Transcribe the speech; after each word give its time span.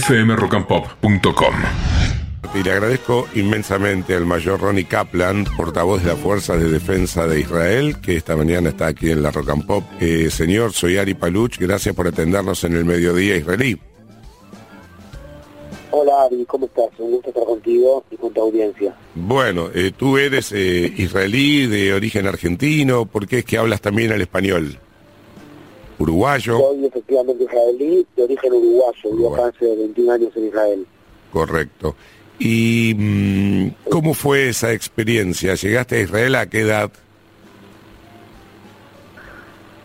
fmrockandpop.com. 0.00 1.54
Y 2.54 2.62
le 2.62 2.72
agradezco 2.72 3.26
inmensamente 3.34 4.14
al 4.14 4.26
mayor 4.26 4.60
Ronnie 4.60 4.84
Kaplan, 4.84 5.44
portavoz 5.56 6.02
de 6.02 6.08
las 6.08 6.18
Fuerzas 6.18 6.60
de 6.60 6.70
Defensa 6.70 7.26
de 7.26 7.40
Israel, 7.40 8.00
que 8.00 8.16
esta 8.16 8.36
mañana 8.36 8.70
está 8.70 8.86
aquí 8.86 9.10
en 9.10 9.22
la 9.22 9.30
Rock 9.30 9.50
and 9.50 9.66
Pop. 9.66 9.84
Eh, 10.00 10.30
señor, 10.30 10.72
soy 10.72 10.96
Ari 10.96 11.14
Paluch, 11.14 11.58
gracias 11.58 11.94
por 11.94 12.06
atendernos 12.06 12.64
en 12.64 12.76
el 12.76 12.84
mediodía 12.84 13.36
israelí. 13.36 13.78
Hola 15.90 16.12
Ari, 16.24 16.44
¿cómo 16.46 16.66
estás? 16.66 16.88
Un 16.98 17.10
gusto 17.12 17.28
estar 17.28 17.44
contigo 17.44 18.04
y 18.10 18.16
con 18.16 18.32
tu 18.32 18.40
audiencia. 18.40 18.94
Bueno, 19.14 19.68
eh, 19.74 19.92
tú 19.94 20.16
eres 20.16 20.52
eh, 20.52 20.90
israelí 20.96 21.66
de 21.66 21.92
origen 21.92 22.26
argentino, 22.26 23.04
¿por 23.04 23.26
qué 23.26 23.40
es 23.40 23.44
que 23.44 23.58
hablas 23.58 23.82
también 23.82 24.10
el 24.10 24.22
español? 24.22 24.78
¿Uruguayo? 26.02 26.58
Soy 26.58 26.86
efectivamente 26.86 27.44
israelí 27.44 28.04
de 28.16 28.24
origen 28.24 28.52
uruguayo, 28.52 29.16
vivo 29.16 29.44
hace 29.44 29.76
21 29.76 30.12
años 30.12 30.32
en 30.34 30.46
Israel. 30.46 30.86
Correcto. 31.32 31.94
¿Y 32.40 32.92
mm, 32.96 33.88
cómo 33.88 34.12
fue 34.12 34.48
esa 34.48 34.72
experiencia? 34.72 35.54
¿Llegaste 35.54 35.96
a 35.96 36.00
Israel 36.00 36.34
a 36.34 36.50
qué 36.50 36.60
edad? 36.62 36.90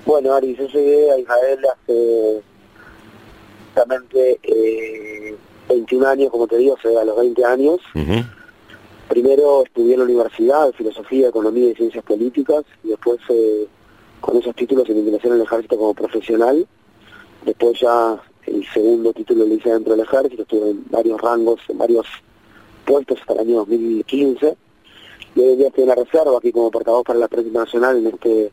Bueno, 0.07 0.33
Ari, 0.33 0.55
yo 0.55 0.67
llegué 0.67 1.11
a 1.11 1.19
Israel 1.19 1.59
hace 1.71 2.41
exactamente 3.69 4.39
eh, 4.41 5.35
21 5.69 6.07
años, 6.07 6.31
como 6.31 6.47
te 6.47 6.57
digo, 6.57 6.73
o 6.73 6.81
sea, 6.81 6.99
a 6.99 7.05
los 7.05 7.15
20 7.15 7.45
años. 7.45 7.79
Primero 9.07 9.63
estudié 9.63 9.93
en 9.93 9.99
la 9.99 10.05
universidad 10.05 10.65
de 10.65 10.73
Filosofía, 10.73 11.29
Economía 11.29 11.69
y 11.69 11.75
Ciencias 11.75 12.03
Políticas, 12.03 12.63
y 12.83 12.89
después 12.89 13.19
eh, 13.29 13.67
con 14.21 14.37
esos 14.37 14.55
títulos 14.55 14.89
en 14.89 14.97
ingresé 14.99 15.27
en 15.27 15.33
el 15.35 15.41
ejército 15.41 15.77
como 15.77 15.93
profesional. 15.93 16.67
Después 17.45 17.79
ya 17.79 18.21
el 18.45 18.65
segundo 18.73 19.13
título 19.13 19.45
lo 19.45 19.53
hice 19.53 19.69
dentro 19.71 19.95
del 19.95 20.05
ejército, 20.05 20.41
estuve 20.43 20.69
en 20.71 20.83
varios 20.89 21.19
rangos, 21.21 21.59
en 21.69 21.77
varios 21.77 22.05
puestos 22.85 23.19
hasta 23.19 23.33
el 23.33 23.39
año 23.39 23.55
2015. 23.57 24.57
Y 25.35 25.39
hoy 25.39 25.51
en 25.51 25.57
día 25.57 25.67
estoy 25.67 25.83
en 25.83 25.89
la 25.89 25.95
reserva 25.95 26.37
aquí 26.37 26.51
como 26.51 26.71
portavoz 26.71 27.03
para 27.03 27.19
la 27.19 27.27
prensa 27.27 27.47
internacional 27.47 27.97
en 27.97 28.07
este 28.07 28.51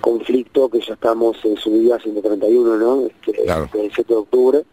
conflicto 0.00 0.68
que 0.68 0.80
ya 0.80 0.94
estamos 0.94 1.36
en 1.44 1.56
su 1.56 1.70
día 1.72 1.98
131, 1.98 2.76
¿no? 2.76 3.06
Este, 3.06 3.42
Claro. 3.44 3.68
el 3.74 3.90
7 3.92 4.04
de 4.12 4.14
octubre. 4.18 4.64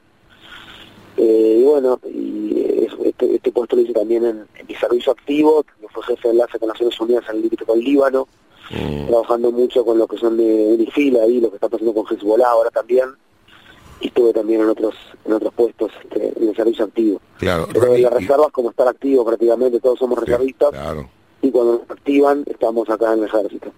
Eh, 1.17 1.59
y 1.62 1.64
bueno, 1.64 2.00
y 2.06 2.86
este, 3.06 3.36
este 3.36 3.52
puesto 3.52 3.75
lo 3.75 3.81
hice 3.81 3.94
también 3.94 4.25
en, 4.25 4.45
en 4.56 4.67
mi 4.67 4.75
servicio 4.75 5.14
activo, 5.14 5.64
que 5.64 5.88
fue 5.88 6.03
jefe 6.03 6.28
de 6.28 6.34
enlace 6.34 6.59
con 6.59 6.67
Naciones 6.67 7.00
Unidas 7.00 7.23
en 7.30 7.38
el 7.38 7.42
límite 7.44 7.66
con 7.66 7.80
Líbano, 7.80 8.28
Mm, 8.71 9.08
trabajando 9.08 9.52
mucho 9.52 9.85
con 9.85 9.97
lo 9.97 10.08
que 10.08 10.17
son 10.17 10.38
de 10.38 10.73
Unifil 10.73 11.17
ahí, 11.17 11.39
lo 11.39 11.49
que 11.49 11.55
está 11.58 11.69
pasando 11.69 11.94
con 11.94 12.05
Hezbollah 12.08 12.47
ahora 12.49 12.72
también, 12.72 13.05
y 14.02 14.07
estuve 14.07 14.33
también 14.33 14.61
en 14.61 14.69
otros 14.69 14.95
en 15.23 15.33
otros 15.33 15.53
puestos 15.53 15.91
este, 16.03 16.33
en 16.41 16.49
el 16.49 16.55
servicio 16.55 16.85
activo. 16.85 17.22
Claro. 17.38 17.67
Pero 17.72 17.94
en 17.95 18.02
las 18.02 18.13
reservas, 18.13 18.47
como 18.52 18.72
estar 18.72 18.88
activo 18.88 19.23
prácticamente, 19.25 19.80
todos 19.80 19.99
somos 19.99 20.17
Sí, 20.19 20.25
reservistas, 20.25 20.69
Claro. 20.72 21.09
y 21.41 21.52
cuando 21.52 21.73
nos 21.80 21.89
activan, 21.91 22.44
estamos 22.47 22.89
acá 22.89 23.13
en 23.13 23.19
el 23.19 23.25
ejército. 23.25 23.72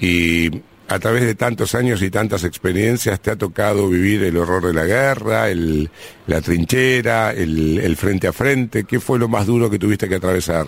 Y 0.00 0.50
a 0.88 0.98
través 0.98 1.22
de 1.22 1.34
tantos 1.34 1.74
años 1.74 2.02
y 2.02 2.10
tantas 2.10 2.44
experiencias 2.44 3.20
te 3.20 3.30
ha 3.30 3.36
tocado 3.36 3.88
vivir 3.88 4.22
el 4.24 4.36
horror 4.36 4.66
de 4.66 4.72
la 4.74 4.84
guerra, 4.84 5.48
el, 5.50 5.90
la 6.26 6.40
trinchera, 6.40 7.32
el, 7.32 7.78
el 7.78 7.96
frente 7.96 8.26
a 8.28 8.32
frente. 8.32 8.84
¿Qué 8.84 8.98
fue 9.00 9.18
lo 9.18 9.28
más 9.28 9.46
duro 9.46 9.70
que 9.70 9.78
tuviste 9.78 10.08
que 10.08 10.16
atravesar? 10.16 10.66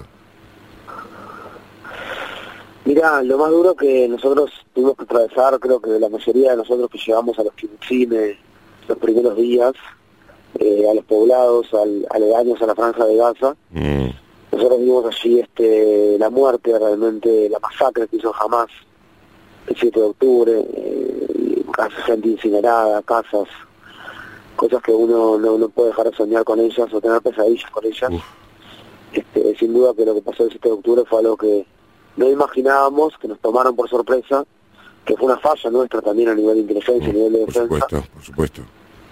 Mira, 2.84 3.22
lo 3.22 3.38
más 3.38 3.50
duro 3.50 3.74
que 3.74 4.06
nosotros 4.08 4.50
tuvimos 4.74 4.96
que 4.96 5.04
atravesar, 5.04 5.58
creo 5.58 5.80
que 5.80 5.98
la 5.98 6.08
mayoría 6.08 6.50
de 6.50 6.58
nosotros 6.58 6.90
que 6.90 6.98
llegamos 6.98 7.38
a 7.38 7.44
los 7.44 7.54
kibutzines 7.54 8.36
los 8.88 8.98
primeros 8.98 9.36
días, 9.36 9.72
eh, 10.58 10.86
a 10.90 10.94
los 10.94 11.05
poblados, 11.05 11.72
al, 11.72 12.06
aledaños 12.10 12.60
a 12.60 12.66
la 12.66 12.74
franja 12.74 13.06
de 13.06 13.16
Gaza, 13.16 13.56
Mm, 13.70 14.10
nosotros 14.52 14.78
vimos 14.78 15.05
allí 15.06 15.40
este, 15.40 16.16
la 16.18 16.30
muerte, 16.30 16.78
realmente 16.78 17.48
la 17.48 17.58
masacre 17.58 18.06
que 18.06 18.17
hizo 18.17 18.33
jamás 18.33 18.68
el 19.66 19.77
7 19.77 19.98
de 19.98 20.06
octubre, 20.06 20.52
eh, 20.74 21.64
casi 21.72 21.96
gente 22.02 22.28
incinerada, 22.28 23.02
casas, 23.02 23.48
cosas 24.55 24.80
que 24.83 24.92
uno 24.92 25.39
no, 25.39 25.58
no 25.58 25.68
puede 25.70 25.89
dejar 25.89 26.11
de 26.11 26.16
soñar 26.16 26.45
con 26.45 26.61
ellas 26.61 26.92
o 26.92 27.01
tener 27.01 27.20
pesadillas 27.20 27.70
con 27.70 27.84
ellas. 27.84 28.12
Este, 29.12 29.56
sin 29.56 29.72
duda 29.72 29.95
que 29.95 30.05
lo 30.05 30.14
que 30.14 30.22
pasó 30.22 30.45
el 30.45 30.51
7 30.51 30.68
de 30.68 30.74
octubre 30.74 31.02
fue 31.08 31.18
algo 31.18 31.36
que 31.36 31.66
no 32.17 32.29
imaginábamos, 32.30 33.14
que 33.19 33.29
nos 33.29 33.39
tomaron 33.41 33.75
por 33.77 33.89
sorpresa, 33.89 34.45
que 35.05 35.17
fue 35.17 35.27
una 35.27 35.39
falla 35.39 35.70
nuestra 35.70 36.01
también 36.01 36.29
a 36.30 36.35
nivel 36.35 36.55
de 36.55 36.61
inteligencia, 36.63 37.11
a 37.11 37.13
nivel 37.13 37.33
de 37.33 37.39
por 37.41 37.47
defensa, 37.48 37.63
supuesto, 37.75 38.05
por 38.14 38.23
supuesto. 38.23 38.63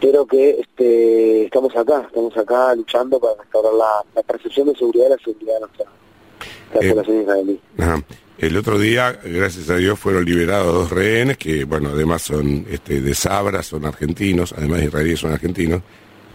pero 0.01 0.27
que 0.27 0.61
este, 0.61 1.45
estamos 1.45 1.77
acá, 1.77 2.03
estamos 2.07 2.37
acá 2.37 2.75
luchando 2.75 3.21
para 3.21 3.35
restaurar 3.43 3.73
la, 3.75 4.05
la 4.15 4.23
percepción 4.23 4.69
de 4.69 4.75
seguridad 4.77 5.07
y 5.07 5.11
la 5.11 5.19
seguridad 5.19 5.55
de 5.55 5.61
nuestra 5.61 5.85
la 6.75 6.81
Eh, 6.81 6.91
población 6.91 7.21
israelí. 7.23 7.61
Ajá. 7.79 8.03
El 8.39 8.57
otro 8.57 8.79
día, 8.79 9.13
gracias 9.23 9.69
a 9.71 9.77
Dios, 9.77 9.99
fueron 9.99 10.25
liberados 10.25 10.73
dos 10.75 10.91
rehenes 10.91 11.37
que, 11.37 11.65
bueno, 11.65 11.91
además 11.91 12.23
son 12.23 12.67
este, 12.71 13.01
de 13.01 13.15
Sabra, 13.15 13.63
son 13.63 13.85
argentinos, 13.85 14.53
además 14.57 14.81
de 14.81 14.87
israelíes 14.87 15.21
son 15.21 15.33
argentinos. 15.33 15.83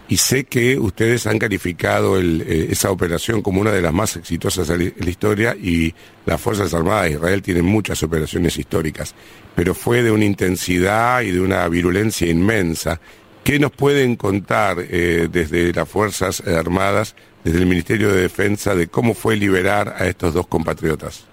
Y 0.09 0.18
sé 0.18 0.45
que 0.45 0.79
ustedes 0.79 1.28
han 1.28 1.38
calificado 1.38 2.19
eh, 2.19 2.68
esa 2.69 2.91
operación 2.91 3.41
como 3.41 3.59
una 3.59 3.72
de 3.72 3.81
las 3.81 3.94
más 3.94 4.16
exitosas 4.16 4.69
en 4.69 4.94
la 4.97 5.09
historia 5.09 5.56
y 5.56 5.94
las 6.25 6.40
Fuerzas 6.40 6.73
Armadas 6.73 7.06
de 7.06 7.12
Israel 7.12 7.41
tienen 7.41 7.66
muchas 7.66 8.01
operaciones 8.03 8.57
históricas, 8.57 9.13
pero 9.53 9.73
fue 9.73 10.03
de 10.03 10.12
una 10.12 10.23
intensidad 10.23 11.22
y 11.22 11.31
de 11.31 11.41
una 11.41 11.68
virulencia 11.68 12.28
inmensa. 12.29 13.01
¿Qué 13.44 13.59
nos 13.59 13.72
pueden 13.72 14.16
contar 14.16 14.78
eh, 14.79 15.28
desde 15.29 15.73
las 15.73 15.90
Fuerzas 15.90 16.41
Armadas, 16.47 17.16
desde 17.44 17.59
el 17.59 17.66
Ministerio 17.66 18.09
de 18.12 18.22
Defensa, 18.22 18.75
de 18.75 18.88
cómo 18.88 19.13
fue 19.13 19.35
liberar 19.35 19.95
a 19.97 20.07
estos 20.07 20.34
dos 20.34 20.47
compatriotas? 20.47 21.25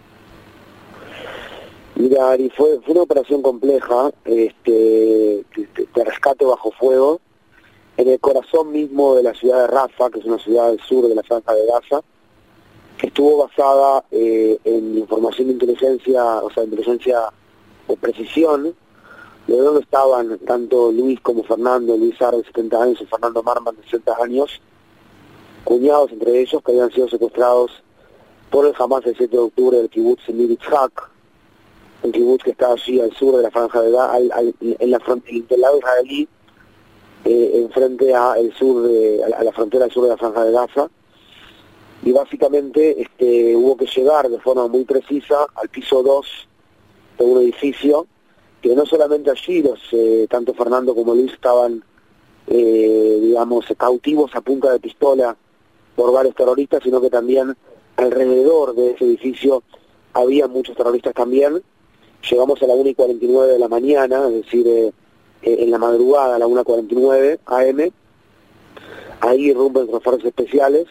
Mira, 1.97 2.33
Ari, 2.33 2.51
fue, 2.57 2.81
una 2.89 3.03
operación 3.03 3.41
compleja, 3.41 4.11
este, 4.25 5.45
de 5.55 6.05
rescate 6.05 6.45
bajo 6.45 6.73
fuego, 6.73 7.21
en 7.97 8.09
el 8.09 8.21
corazón 8.21 8.73
mismo 8.73 9.15
de 9.15 9.23
la 9.23 9.35
ciudad 9.35 9.63
de 9.63 9.67
Rafa, 9.69 10.11
que 10.11 10.19
es 10.19 10.25
una 10.25 10.39
ciudad 10.39 10.71
del 10.71 10.81
sur 10.81 11.09
de 11.09 11.15
la 11.15 11.23
franja 11.23 11.55
de 11.55 11.67
Gaza, 11.67 12.03
que 12.99 13.09
estuvo 13.09 13.47
basada 13.47 14.05
eh, 14.11 14.59
en 14.65 14.99
información 14.99 15.49
de 15.49 15.55
inteligencia, 15.55 16.25
o 16.39 16.51
sea, 16.51 16.65
inteligencia 16.65 17.21
de 17.89 17.97
precisión, 17.97 18.75
de 19.47 19.57
donde 19.57 19.81
estaban 19.81 20.39
tanto 20.41 20.91
Luis 20.91 21.21
como 21.21 21.45
Fernando, 21.45 21.97
Luis 21.97 22.21
Ar 22.23 22.35
de 22.35 22.45
70 22.45 22.83
años 22.83 23.01
y 23.01 23.07
Fernando 23.07 23.43
Marman 23.43 23.77
de 23.77 23.83
60 23.83 24.17
años, 24.23 24.61
cuñados 25.65 26.13
entre 26.13 26.41
ellos 26.41 26.63
que 26.65 26.73
habían 26.73 26.91
sido 26.91 27.09
secuestrados 27.09 27.71
por 28.51 28.67
el 28.67 28.75
Hamas 28.79 29.05
el 29.07 29.17
7 29.17 29.37
de 29.37 29.43
octubre 29.43 29.77
del 29.77 29.91
kibbutz 29.91 30.29
Nir 30.29 30.49
Yitzhak, 30.49 31.11
un 32.03 32.13
kibbutz 32.13 32.45
que 32.45 32.51
está 32.51 32.73
allí 32.73 33.01
al 33.01 33.13
sur 33.13 33.37
de 33.37 33.43
la 33.43 33.51
franja 33.51 33.81
de 33.83 33.91
Gaza, 33.91 34.19
en 34.61 34.91
la 34.91 35.01
frontera 35.01 35.45
del 35.49 35.61
lado 35.61 35.79
israelí, 35.79 36.29
eh, 37.25 37.53
enfrente 37.55 38.15
a 38.15 38.35
el 38.39 38.53
sur 38.55 38.83
de, 38.83 39.23
a 39.25 39.43
la, 39.43 39.53
frontera 39.53 39.89
sur 39.89 40.05
de 40.05 40.11
la 40.11 40.17
franja 40.17 40.45
de 40.45 40.53
Gaza, 40.53 40.91
y 42.03 42.13
básicamente 42.13 43.01
este, 43.01 43.57
hubo 43.57 43.77
que 43.77 43.87
llegar 43.87 44.29
de 44.29 44.39
forma 44.39 44.69
muy 44.69 44.85
precisa 44.85 45.47
al 45.55 45.69
piso 45.69 46.03
2 46.03 46.49
de 47.19 47.25
un 47.25 47.43
edificio, 47.43 48.07
que 48.61 48.75
no 48.75 48.85
solamente 48.85 49.31
allí 49.31 49.63
los 49.63 49.81
eh, 49.93 50.27
tanto 50.29 50.55
Fernando 50.55 50.95
como 50.95 51.15
Luis 51.15 51.33
estaban, 51.33 51.83
eh, 52.47 53.19
digamos, 53.23 53.67
cautivos 53.77 54.35
a 54.35 54.41
punta 54.41 54.73
de 54.73 54.81
pistola 54.81 55.37
por 55.97 56.13
varios 56.13 56.35
terroristas, 56.35 56.83
sino 56.83 57.01
que 57.01 57.11
también 57.11 57.57
alrededor 57.97 58.75
de 58.75 58.93
ese 58.93 59.05
edificio 59.05 59.63
había 60.13 60.49
muchos 60.49 60.77
terroristas 60.77 61.15
también. 61.15 61.63
Llegamos 62.31 62.63
a 62.63 62.67
la 62.67 62.75
1 62.75 62.89
y 62.89 62.95
49 62.95 63.53
de 63.53 63.59
la 63.59 63.69
mañana, 63.69 64.29
es 64.29 64.45
decir, 64.45 64.67
eh, 64.67 64.93
en 65.45 65.71
la 65.71 65.79
madrugada 65.79 66.37
a 66.37 66.39
la 66.39 66.47
1.49 66.47 67.39
AM, 67.47 67.93
ahí 69.21 69.51
irrumpen 69.51 69.87
los 69.87 70.03
fuerzas 70.03 70.27
especiales, 70.27 70.87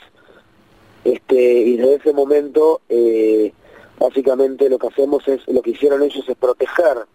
este, 1.04 1.36
y 1.36 1.78
desde 1.78 1.96
ese 1.96 2.14
momento 2.14 2.82
eh, 2.90 3.52
básicamente 4.00 4.70
lo 4.70 4.80
que 4.80 4.88
hacemos 4.88 5.28
es, 5.28 5.42
lo 5.48 5.62
que 5.62 5.72
hicieron 5.72 6.02
ellos 6.02 6.24
es 6.28 6.38
proteger 6.38 7.06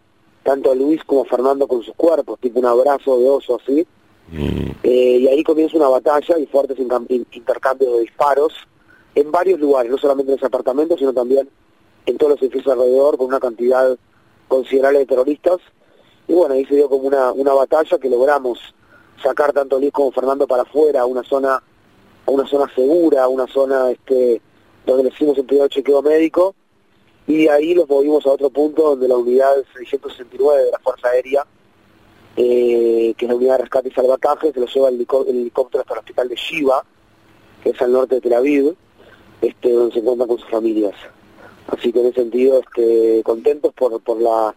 tanto 0.43 0.71
a 0.71 0.75
Luis 0.75 1.03
como 1.05 1.23
a 1.23 1.25
Fernando 1.25 1.67
con 1.67 1.83
sus 1.83 1.95
cuerpos, 1.95 2.39
tipo 2.41 2.59
un 2.59 2.67
abrazo 2.67 3.19
de 3.19 3.29
oso 3.29 3.59
así, 3.62 3.87
Mm, 4.31 4.71
eh, 4.83 5.19
y 5.21 5.29
ahí 5.29 5.43
comienza 5.43 5.77
una 5.77 5.89
batalla 5.89 6.39
y 6.39 6.47
fuertes 6.47 6.79
intercambios 6.79 7.93
de 7.95 8.01
disparos 8.01 8.53
en 9.15 9.31
varios 9.31 9.59
lugares, 9.59 9.91
no 9.91 9.99
solamente 9.99 10.33
en 10.33 10.39
ese 10.39 10.47
apartamento, 10.47 10.99
sino 10.99 11.12
también 11.12 11.49
en 12.05 12.19
todos 12.19 12.33
los 12.33 12.43
edificios 12.43 12.73
alrededor, 12.73 13.17
con 13.17 13.29
una 13.29 13.41
cantidad 13.41 13.97
considerable 14.47 15.01
de 15.01 15.07
terroristas. 15.07 15.59
Y 16.29 16.35
bueno, 16.35 16.55
ahí 16.55 16.65
se 16.67 16.77
dio 16.77 16.89
como 16.89 17.09
una, 17.09 17.33
una 17.33 17.53
batalla 17.55 17.99
que 17.99 18.09
logramos 18.09 18.59
sacar 19.23 19.53
tanto 19.53 19.81
Luis 19.81 19.93
como 19.93 20.13
Fernando 20.13 20.47
para 20.47 20.63
afuera, 20.63 21.01
a 21.01 21.07
una 21.07 21.23
zona, 21.25 21.55
a 22.27 22.31
una 22.31 22.47
zona 22.47 22.73
segura, 22.75 23.25
a 23.25 23.29
una 23.29 23.47
zona 23.47 23.91
este, 23.91 24.41
donde 24.87 25.05
le 25.05 25.09
hicimos 25.09 25.37
el 25.39 25.45
primer 25.45 25.69
chequeo 25.69 26.03
médico, 26.03 26.55
y 27.27 27.49
ahí 27.49 27.75
los 27.75 27.89
movimos 27.89 28.25
a 28.27 28.31
otro 28.31 28.51
punto 28.51 28.91
donde 28.91 29.09
la 29.09 29.17
unidad 29.17 29.55
669 29.77 30.65
de 30.65 30.71
la 30.71 30.79
Fuerza 30.79 31.09
Aérea 31.09 31.45
eh, 32.41 33.15
que 33.17 33.25
es 33.25 33.29
la 33.29 33.35
unidad 33.35 33.57
de 33.57 33.63
rescate 33.63 33.89
y 33.89 33.93
salvataje, 33.93 34.53
se 34.53 34.61
lo 34.61 34.67
lleva 34.67 34.91
el, 34.91 35.07
helicóptero 35.29 35.81
hasta 35.81 35.95
el 35.95 35.99
hospital 35.99 36.29
de 36.29 36.37
Shiva, 36.37 36.85
que 37.65 37.71
es 37.71 37.83
al 37.83 37.91
norte 37.91 38.15
de 38.15 38.21
Tel 38.21 38.35
Aviv, 38.35 38.77
este, 39.43 39.73
donde 39.73 39.93
se 39.93 39.99
encuentran 39.99 40.29
con 40.29 40.39
sus 40.39 40.49
familias. 40.49 40.95
Así 41.67 41.93
que 41.93 41.99
en 41.99 42.07
ese 42.07 42.21
sentido, 42.21 42.61
este, 42.61 43.25
contentos 43.25 43.75
por, 43.75 44.01
por 44.03 44.21
la 44.21 44.55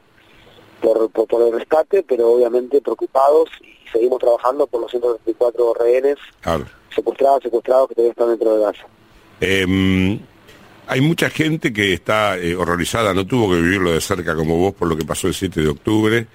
por, 0.81 1.09
por, 1.09 1.41
el 1.41 1.53
rescate, 1.53 2.03
pero 2.03 2.31
obviamente 2.31 2.81
preocupados 2.81 3.49
y 3.61 3.89
seguimos 3.91 4.19
trabajando 4.19 4.67
por 4.67 4.81
los 4.81 4.91
134 4.91 5.73
rehenes 5.75 6.17
secuestrados, 6.93 7.43
secuestrados 7.43 7.89
que 7.89 7.95
todavía 7.95 8.11
están 8.11 8.29
dentro 8.29 8.55
de 8.55 8.63
Gaza. 8.63 8.83
Eh, 9.41 10.19
hay 10.87 11.01
mucha 11.01 11.29
gente 11.29 11.71
que 11.71 11.93
está 11.93 12.37
eh, 12.37 12.55
horrorizada, 12.55 13.13
no 13.13 13.25
tuvo 13.25 13.49
que 13.49 13.61
vivirlo 13.61 13.91
de 13.93 14.01
cerca 14.01 14.35
como 14.35 14.57
vos 14.57 14.73
por 14.73 14.87
lo 14.87 14.97
que 14.97 15.05
pasó 15.05 15.27
el 15.27 15.33
7 15.33 15.61
de 15.61 15.69
octubre, 15.69 16.27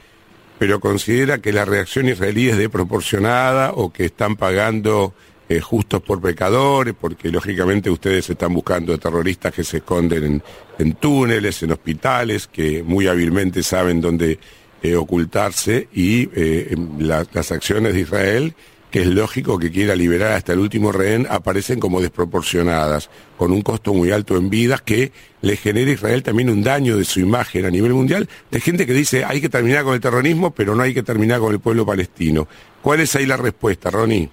pero 0.59 0.81
considera 0.81 1.39
que 1.39 1.53
la 1.53 1.65
reacción 1.65 2.09
israelí 2.09 2.49
es 2.49 2.57
desproporcionada 2.57 3.73
o 3.75 3.93
que 3.93 4.07
están 4.07 4.37
pagando 4.37 5.13
eh, 5.49 5.61
justos 5.61 6.03
por 6.03 6.21
pecadores, 6.21 6.95
porque 7.01 7.31
lógicamente 7.31 7.91
ustedes 7.91 8.29
están 8.31 8.53
buscando 8.53 8.99
terroristas 8.99 9.55
que 9.55 9.65
se 9.65 9.79
esconden 9.79 10.43
en, 10.79 10.93
túneles, 10.95 11.63
en 11.63 11.73
hospitales, 11.73 12.47
que 12.47 12.83
muy 12.83 13.07
hábilmente 13.07 13.63
saben 13.63 14.01
dónde 14.01 14.39
eh, 14.83 14.97
ocultarse 14.97 15.89
y 15.93 16.29
eh, 16.35 16.77
las 16.99 17.53
acciones 17.53 17.95
de 17.95 18.01
Israel 18.01 18.55
que 18.91 19.03
es 19.03 19.09
lógico 19.09 19.59
que 19.59 19.71
quiera 19.71 19.95
liberar 19.95 20.33
hasta 20.33 20.53
el 20.53 20.61
último 20.61 20.93
rehén, 20.93 21.27
aparecen 21.29 21.81
como 21.81 22.01
desproporcionadas, 22.01 23.11
con 23.37 23.53
un 23.53 23.63
costo 23.63 23.93
muy 23.93 24.11
alto 24.11 24.37
en 24.37 24.49
vidas 24.49 24.81
que 24.81 25.13
le 25.43 25.57
genera 25.57 25.91
a 25.91 25.95
Israel 25.95 26.23
también 26.23 26.51
un 26.51 26.63
daño 26.63 26.97
de 26.97 27.05
su 27.05 27.21
imagen 27.21 27.67
a 27.67 27.71
nivel 27.71 27.93
mundial, 27.93 28.29
de 28.51 28.61
gente 28.61 28.87
que 28.87 28.93
dice 28.93 29.25
hay 29.25 29.41
que 29.41 29.49
terminar 29.49 29.85
con 29.85 29.95
el 29.95 30.01
terrorismo, 30.01 30.53
pero 30.53 30.75
no 30.75 30.83
hay 30.83 30.95
que 30.95 31.03
terminar 31.03 31.41
con 31.41 31.53
el 31.53 31.61
pueblo 31.61 31.85
palestino. 31.85 32.49
¿Cuál 32.81 33.01
es 33.01 33.15
ahí 33.17 33.27
la 33.27 33.37
respuesta, 33.37 33.91
Ronnie? 33.91 34.31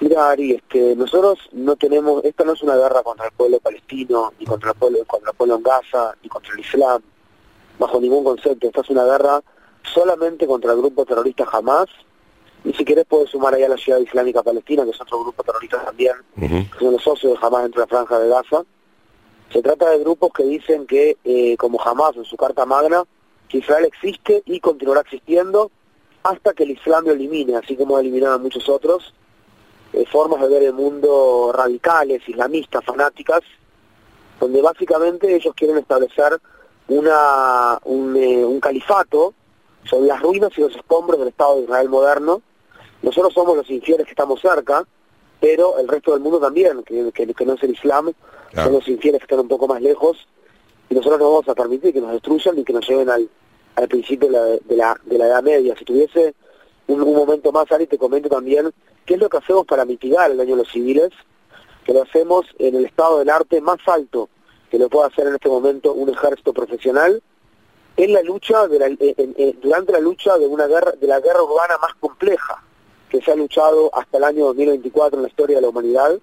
Mira, 0.00 0.30
Ari, 0.30 0.52
este, 0.52 0.96
nosotros 0.96 1.38
no 1.52 1.76
tenemos, 1.76 2.24
esta 2.24 2.42
no 2.44 2.54
es 2.54 2.62
una 2.62 2.74
guerra 2.74 3.02
contra 3.02 3.26
el 3.26 3.32
pueblo 3.32 3.60
palestino, 3.60 4.32
ni 4.38 4.46
contra 4.46 4.70
el 4.70 4.76
pueblo, 4.76 4.98
contra 5.06 5.30
el 5.30 5.36
pueblo 5.36 5.56
en 5.56 5.62
Gaza, 5.62 6.14
ni 6.22 6.28
contra 6.30 6.54
el 6.54 6.60
Islam, 6.60 7.02
bajo 7.78 8.00
ningún 8.00 8.24
concepto. 8.24 8.66
Esta 8.66 8.80
es 8.80 8.88
una 8.88 9.04
guerra 9.04 9.42
solamente 9.82 10.46
contra 10.46 10.72
el 10.72 10.78
grupo 10.78 11.04
terrorista 11.04 11.46
Hamas, 11.52 11.88
y 12.64 12.72
si 12.72 12.84
querés 12.84 13.04
puedes 13.06 13.28
sumar 13.28 13.54
allá 13.54 13.68
la 13.68 13.76
Ciudad 13.76 13.98
Islámica 13.98 14.42
Palestina, 14.42 14.84
que 14.84 14.90
es 14.90 15.00
otro 15.00 15.20
grupo 15.20 15.42
terrorista 15.42 15.84
también, 15.84 16.14
que 16.34 16.78
son 16.78 16.92
los 16.92 17.02
socios 17.02 17.38
de 17.38 17.46
Hamas 17.46 17.62
dentro 17.64 17.80
de 17.80 17.86
la 17.86 17.88
franja 17.88 18.18
de 18.18 18.28
Gaza. 18.28 18.64
Se 19.52 19.60
trata 19.60 19.90
de 19.90 19.98
grupos 19.98 20.32
que 20.32 20.44
dicen 20.44 20.86
que, 20.86 21.18
eh, 21.24 21.56
como 21.58 21.78
Hamas 21.78 22.16
en 22.16 22.24
su 22.24 22.38
Carta 22.38 22.64
Magna, 22.64 23.04
que 23.48 23.58
Israel 23.58 23.84
existe 23.84 24.42
y 24.46 24.60
continuará 24.60 25.02
existiendo 25.02 25.70
hasta 26.22 26.54
que 26.54 26.62
el 26.62 26.70
Islam 26.70 27.04
lo 27.04 27.12
elimine, 27.12 27.56
así 27.56 27.76
como 27.76 27.98
eliminaron 27.98 28.36
a 28.36 28.42
muchos 28.42 28.68
otros, 28.68 29.12
eh, 29.92 30.04
formas 30.06 30.40
de 30.40 30.48
ver 30.48 30.62
el 30.62 30.72
mundo 30.72 31.52
radicales, 31.52 32.28
islamistas, 32.28 32.84
fanáticas, 32.84 33.40
donde 34.38 34.62
básicamente 34.62 35.34
ellos 35.34 35.54
quieren 35.54 35.78
establecer 35.78 36.40
una, 36.88 37.78
un, 37.84 38.16
eh, 38.16 38.44
un 38.44 38.60
califato 38.60 39.34
sobre 39.84 40.08
las 40.08 40.20
ruinas 40.20 40.50
y 40.56 40.60
los 40.60 40.74
escombros 40.74 41.18
del 41.18 41.28
Estado 41.28 41.56
de 41.56 41.62
Israel 41.62 41.88
moderno. 41.88 42.42
Nosotros 43.02 43.32
somos 43.32 43.56
los 43.56 43.70
infieles 43.70 44.06
que 44.06 44.12
estamos 44.12 44.40
cerca, 44.40 44.84
pero 45.40 45.78
el 45.78 45.88
resto 45.88 46.12
del 46.12 46.20
mundo 46.20 46.38
también, 46.38 46.82
que, 46.82 47.10
que, 47.12 47.46
no 47.46 47.54
es 47.54 47.62
el 47.62 47.70
Islam, 47.70 48.12
son 48.54 48.72
los 48.72 48.86
infieles 48.88 49.20
que 49.20 49.24
están 49.24 49.40
un 49.40 49.48
poco 49.48 49.66
más 49.66 49.80
lejos, 49.80 50.28
y 50.88 50.94
nosotros 50.94 51.18
no 51.18 51.30
vamos 51.30 51.48
a 51.48 51.54
permitir 51.54 51.92
que 51.92 52.00
nos 52.00 52.12
destruyan 52.12 52.56
ni 52.56 52.64
que 52.64 52.72
nos 52.72 52.86
lleven 52.86 53.08
al, 53.08 53.28
al 53.76 53.88
principio 53.88 54.28
de 54.28 54.38
la, 54.38 54.44
de, 54.44 54.76
la, 54.76 55.00
de 55.04 55.18
la 55.18 55.26
Edad 55.26 55.42
Media. 55.42 55.74
Si 55.78 55.84
tuviese 55.84 56.34
un, 56.88 57.00
un 57.00 57.14
momento 57.14 57.52
más, 57.52 57.70
Ari, 57.72 57.86
te 57.86 57.96
comento 57.96 58.28
también 58.28 58.70
¿Qué 59.10 59.14
es 59.14 59.20
lo 59.20 59.28
que 59.28 59.38
hacemos 59.38 59.66
para 59.66 59.84
mitigar 59.84 60.30
el 60.30 60.36
daño 60.36 60.54
a 60.54 60.58
los 60.58 60.70
civiles? 60.70 61.10
Que 61.84 61.92
lo 61.92 62.02
hacemos 62.02 62.46
en 62.60 62.76
el 62.76 62.84
estado 62.84 63.18
del 63.18 63.28
arte 63.28 63.60
más 63.60 63.78
alto 63.86 64.28
que 64.70 64.78
lo 64.78 64.88
puede 64.88 65.08
hacer 65.08 65.26
en 65.26 65.34
este 65.34 65.48
momento 65.48 65.92
un 65.94 66.10
ejército 66.10 66.52
profesional, 66.52 67.20
en 67.96 68.12
la 68.12 68.22
lucha 68.22 68.68
de 68.68 68.78
la, 68.78 68.88
durante 69.60 69.90
la 69.90 69.98
lucha 69.98 70.38
de 70.38 70.46
una 70.46 70.68
guerra 70.68 70.92
de 70.92 71.08
la 71.08 71.18
guerra 71.18 71.42
urbana 71.42 71.76
más 71.78 71.92
compleja 71.98 72.62
que 73.08 73.20
se 73.20 73.32
ha 73.32 73.34
luchado 73.34 73.90
hasta 73.92 74.18
el 74.18 74.22
año 74.22 74.44
2024 74.44 75.16
en 75.16 75.22
la 75.24 75.28
historia 75.28 75.56
de 75.56 75.62
la 75.62 75.70
humanidad, 75.70 76.16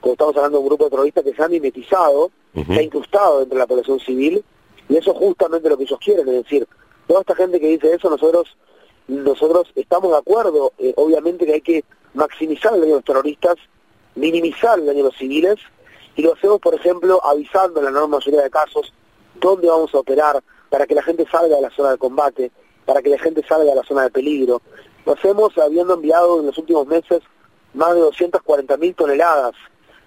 como 0.00 0.14
estamos 0.14 0.36
hablando 0.36 0.58
de 0.58 0.62
un 0.62 0.68
grupo 0.68 0.90
terrorista 0.90 1.22
que 1.22 1.34
se 1.34 1.44
ha 1.44 1.46
mimetizado, 1.46 2.32
se 2.54 2.72
ha 2.72 2.82
incrustado 2.82 3.38
dentro 3.38 3.54
de 3.54 3.62
la 3.62 3.68
población 3.68 4.00
civil, 4.00 4.42
y 4.88 4.96
eso 4.96 5.12
es 5.12 5.18
justamente 5.18 5.68
lo 5.68 5.76
que 5.76 5.84
ellos 5.84 6.00
quieren, 6.04 6.26
es 6.26 6.42
decir, 6.42 6.66
toda 7.06 7.20
esta 7.20 7.36
gente 7.36 7.60
que 7.60 7.68
dice 7.68 7.94
eso, 7.94 8.10
nosotros 8.10 8.48
nosotros 9.06 9.68
estamos 9.76 10.10
de 10.10 10.18
acuerdo, 10.18 10.72
eh, 10.78 10.92
obviamente 10.96 11.46
que 11.46 11.52
hay 11.52 11.60
que 11.60 11.84
maximizar 12.14 12.74
el 12.74 12.80
daño 12.80 12.92
de 12.92 12.96
los 12.98 13.04
terroristas, 13.04 13.56
minimizar 14.14 14.78
el 14.78 14.86
daño 14.86 14.98
de 14.98 15.04
los 15.04 15.16
civiles, 15.16 15.58
y 16.16 16.22
lo 16.22 16.34
hacemos, 16.34 16.60
por 16.60 16.74
ejemplo, 16.74 17.24
avisando 17.24 17.80
en 17.80 17.84
la 17.84 17.90
enorme 17.90 18.16
mayoría 18.16 18.42
de 18.42 18.50
casos 18.50 18.92
dónde 19.40 19.68
vamos 19.68 19.94
a 19.94 19.98
operar 19.98 20.42
para 20.68 20.86
que 20.86 20.94
la 20.94 21.02
gente 21.02 21.26
salga 21.30 21.56
de 21.56 21.62
la 21.62 21.70
zona 21.70 21.92
de 21.92 21.98
combate, 21.98 22.50
para 22.84 23.02
que 23.02 23.10
la 23.10 23.18
gente 23.18 23.42
salga 23.46 23.70
de 23.70 23.76
la 23.76 23.82
zona 23.84 24.02
de 24.02 24.10
peligro. 24.10 24.60
Lo 25.06 25.12
hacemos 25.12 25.56
habiendo 25.58 25.94
enviado 25.94 26.40
en 26.40 26.46
los 26.46 26.58
últimos 26.58 26.86
meses 26.86 27.20
más 27.74 27.94
de 27.94 28.00
240 28.00 28.76
mil 28.76 28.94
toneladas 28.94 29.54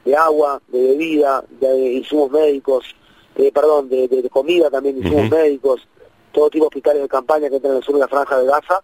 de 0.03 0.15
agua, 0.15 0.61
de 0.67 0.81
bebida, 0.81 1.43
de 1.49 1.93
insumos 1.93 2.29
médicos, 2.31 2.95
eh, 3.35 3.51
perdón, 3.51 3.89
de, 3.89 4.29
comida 4.31 4.69
también, 4.69 4.99
de 4.99 5.07
insumos 5.07 5.29
médicos, 5.29 5.87
todo 6.31 6.49
tipo 6.49 6.65
de 6.65 6.67
hospitales 6.67 7.01
de 7.01 7.09
campaña 7.09 7.49
que 7.49 7.55
entran 7.55 7.73
en 7.73 7.77
el 7.77 7.83
sur 7.83 7.95
de 7.95 8.01
la 8.01 8.07
franja 8.07 8.37
de 8.37 8.45
Gaza. 8.45 8.81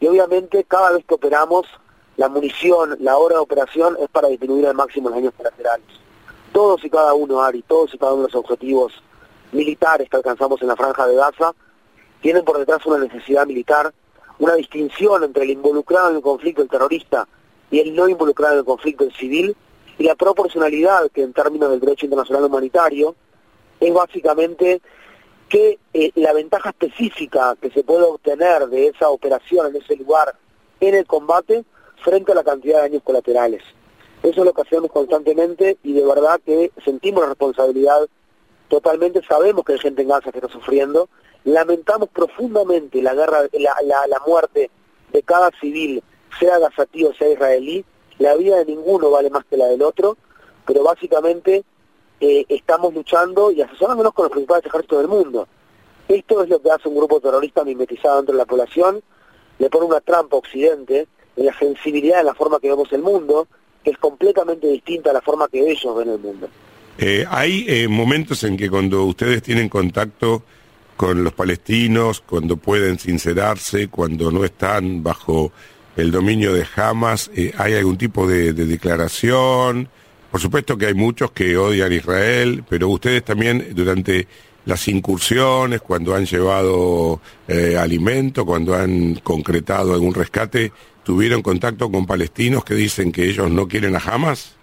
Y 0.00 0.06
obviamente 0.06 0.64
cada 0.64 0.92
vez 0.92 1.04
que 1.06 1.14
operamos 1.14 1.66
la 2.16 2.28
munición, 2.28 2.96
la 3.00 3.16
hora 3.16 3.36
de 3.36 3.40
operación 3.40 3.96
es 4.00 4.08
para 4.08 4.28
disminuir 4.28 4.66
al 4.66 4.74
máximo 4.74 5.08
los 5.08 5.16
daños 5.16 5.34
colaterales. 5.36 5.86
Todos 6.52 6.84
y 6.84 6.90
cada 6.90 7.14
uno, 7.14 7.42
Ari, 7.42 7.62
todos 7.62 7.94
y 7.94 7.98
cada 7.98 8.12
uno 8.12 8.22
de 8.22 8.28
los 8.28 8.34
objetivos 8.36 8.92
militares 9.52 10.08
que 10.08 10.16
alcanzamos 10.16 10.60
en 10.62 10.68
la 10.68 10.76
franja 10.76 11.06
de 11.06 11.16
Gaza 11.16 11.52
tienen 12.20 12.44
por 12.44 12.58
detrás 12.58 12.84
una 12.86 12.98
necesidad 12.98 13.46
militar, 13.46 13.92
una 14.38 14.54
distinción 14.54 15.24
entre 15.24 15.44
el 15.44 15.50
involucrado 15.50 16.10
en 16.10 16.16
el 16.16 16.22
conflicto, 16.22 16.62
el 16.62 16.68
terrorista, 16.68 17.26
y 17.70 17.80
el 17.80 17.94
no 17.94 18.08
involucrado 18.08 18.54
en 18.54 18.58
el 18.60 18.64
conflicto, 18.64 19.04
el 19.04 19.12
civil, 19.14 19.56
y 19.98 20.04
la 20.04 20.14
proporcionalidad 20.14 21.10
que 21.10 21.22
en 21.22 21.32
términos 21.32 21.70
del 21.70 21.80
derecho 21.80 22.06
internacional 22.06 22.44
humanitario 22.44 23.14
es 23.80 23.92
básicamente 23.92 24.80
que 25.48 25.78
eh, 25.92 26.12
la 26.14 26.32
ventaja 26.32 26.70
específica 26.70 27.56
que 27.60 27.70
se 27.70 27.82
puede 27.82 28.04
obtener 28.04 28.68
de 28.68 28.88
esa 28.88 29.10
operación 29.10 29.66
en 29.66 29.82
ese 29.82 29.96
lugar 29.96 30.34
en 30.80 30.94
el 30.94 31.06
combate 31.06 31.64
frente 32.02 32.32
a 32.32 32.34
la 32.34 32.44
cantidad 32.44 32.76
de 32.76 32.88
daños 32.88 33.02
colaterales. 33.02 33.62
Eso 34.22 34.40
es 34.40 34.46
lo 34.46 34.52
que 34.52 34.62
hacemos 34.62 34.90
constantemente 34.90 35.78
y 35.82 35.94
de 35.94 36.04
verdad 36.04 36.40
que 36.44 36.70
sentimos 36.84 37.22
la 37.22 37.30
responsabilidad 37.30 38.08
totalmente, 38.68 39.20
sabemos 39.28 39.64
que 39.64 39.74
hay 39.74 39.78
gente 39.78 40.02
en 40.02 40.08
Gaza 40.08 40.30
que 40.30 40.38
está 40.38 40.48
sufriendo, 40.48 41.08
lamentamos 41.44 42.08
profundamente 42.08 43.02
la 43.02 43.14
guerra, 43.14 43.42
la, 43.52 43.74
la, 44.06 44.22
muerte 44.26 44.70
de 45.12 45.22
cada 45.22 45.50
civil, 45.60 46.02
sea 46.38 46.58
gazatí 46.58 47.04
o 47.04 47.12
sea 47.14 47.28
israelí, 47.28 47.84
la 48.18 48.34
vida 48.36 48.58
de 48.58 48.66
ninguno 48.66 49.10
vale 49.10 49.28
más 49.28 49.44
que 49.44 49.56
la 49.56 49.66
del 49.66 49.82
otro, 49.82 50.16
pero 50.64 50.84
básicamente 50.84 51.64
eh, 52.20 52.44
estamos 52.48 52.94
luchando 52.94 53.50
y 53.50 53.60
asesorándonos 53.60 54.14
con 54.14 54.24
los 54.24 54.32
principales 54.32 54.64
ejércitos 54.64 54.98
del 54.98 55.08
mundo. 55.08 55.48
Esto 56.08 56.42
es 56.42 56.48
lo 56.48 56.62
que 56.62 56.70
hace 56.70 56.88
un 56.88 56.96
grupo 56.96 57.20
terrorista 57.20 57.64
mimetizado 57.64 58.16
dentro 58.16 58.34
de 58.34 58.38
la 58.38 58.46
población, 58.46 59.02
le 59.58 59.68
pone 59.68 59.86
una 59.86 60.00
trampa 60.00 60.36
a 60.36 60.38
Occidente, 60.38 61.08
la 61.36 61.56
sensibilidad 61.58 62.18
de 62.18 62.24
la 62.24 62.34
forma 62.34 62.58
que 62.60 62.68
vemos 62.68 62.92
el 62.92 63.02
mundo, 63.02 63.48
es 63.84 63.98
completamente 63.98 64.68
distinta 64.68 65.10
a 65.10 65.14
la 65.14 65.20
forma 65.20 65.48
que 65.48 65.70
ellos 65.70 65.96
ven 65.96 66.10
el 66.10 66.18
mundo. 66.18 66.48
Eh, 66.98 67.24
hay 67.28 67.64
eh, 67.68 67.88
momentos 67.88 68.44
en 68.44 68.56
que 68.56 68.68
cuando 68.68 69.04
ustedes 69.04 69.42
tienen 69.42 69.68
contacto 69.68 70.42
con 70.96 71.24
los 71.24 71.32
palestinos, 71.32 72.20
cuando 72.20 72.56
pueden 72.56 72.98
sincerarse, 72.98 73.88
cuando 73.88 74.30
no 74.30 74.44
están 74.44 75.02
bajo 75.02 75.52
el 75.96 76.10
dominio 76.10 76.52
de 76.52 76.66
Hamas, 76.76 77.30
eh, 77.34 77.52
¿hay 77.56 77.74
algún 77.74 77.96
tipo 77.96 78.26
de, 78.26 78.52
declaración? 78.52 79.88
Por 80.30 80.40
supuesto 80.40 80.76
que 80.76 80.86
hay 80.86 80.94
muchos 80.94 81.32
que 81.32 81.56
odian 81.56 81.90
a 81.90 81.94
Israel, 81.94 82.64
pero 82.68 82.88
ustedes 82.88 83.24
también 83.24 83.74
durante 83.74 84.28
las 84.64 84.86
incursiones, 84.86 85.80
cuando 85.80 86.14
han 86.14 86.24
llevado 86.24 87.20
alimento, 87.78 88.46
cuando 88.46 88.76
han 88.76 89.16
concretado 89.16 89.92
algún 89.92 90.14
rescate, 90.14 90.72
tuvieron 91.04 91.42
contacto 91.42 91.90
con 91.90 92.06
palestinos 92.06 92.64
que 92.64 92.74
dicen 92.74 93.12
que 93.12 93.28
ellos 93.28 93.50
no 93.50 93.68
quieren 93.68 93.96
a 93.96 93.98
Hamas? 93.98 94.56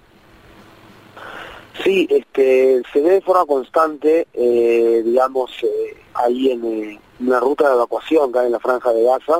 Sí, 1.83 2.07
este, 2.09 2.81
se 2.91 3.01
ve 3.01 3.11
de 3.11 3.21
forma 3.21 3.45
constante, 3.45 4.27
eh, 4.33 5.01
digamos, 5.05 5.51
eh, 5.63 5.97
ahí 6.13 6.51
en 6.51 6.65
eh, 6.65 6.99
una 7.21 7.39
ruta 7.39 7.69
de 7.69 7.75
evacuación 7.75 8.29
acá 8.29 8.45
en 8.45 8.51
la 8.51 8.59
franja 8.59 8.91
de 8.91 9.03
Gaza, 9.03 9.39